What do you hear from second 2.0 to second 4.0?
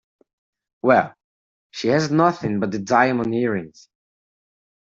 nothing but the diamond earrings.